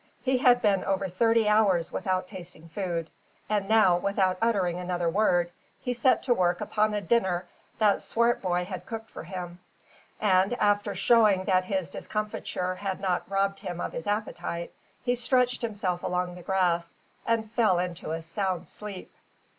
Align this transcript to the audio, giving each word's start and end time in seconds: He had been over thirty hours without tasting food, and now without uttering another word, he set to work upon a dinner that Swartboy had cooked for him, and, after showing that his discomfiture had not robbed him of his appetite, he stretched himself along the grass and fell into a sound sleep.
He 0.23 0.39
had 0.39 0.63
been 0.63 0.83
over 0.85 1.07
thirty 1.07 1.47
hours 1.47 1.91
without 1.91 2.27
tasting 2.27 2.69
food, 2.69 3.11
and 3.47 3.69
now 3.69 3.95
without 3.97 4.39
uttering 4.41 4.79
another 4.79 5.07
word, 5.07 5.51
he 5.79 5.93
set 5.93 6.23
to 6.23 6.33
work 6.33 6.59
upon 6.59 6.95
a 6.95 7.01
dinner 7.01 7.45
that 7.77 8.01
Swartboy 8.01 8.65
had 8.65 8.87
cooked 8.87 9.11
for 9.11 9.21
him, 9.23 9.59
and, 10.19 10.53
after 10.55 10.95
showing 10.95 11.43
that 11.43 11.65
his 11.65 11.87
discomfiture 11.91 12.73
had 12.77 12.99
not 12.99 13.29
robbed 13.29 13.59
him 13.59 13.79
of 13.79 13.91
his 13.93 14.07
appetite, 14.07 14.73
he 15.03 15.13
stretched 15.13 15.61
himself 15.61 16.01
along 16.01 16.33
the 16.33 16.41
grass 16.41 16.95
and 17.27 17.51
fell 17.51 17.77
into 17.77 18.09
a 18.11 18.23
sound 18.23 18.67
sleep. 18.67 19.13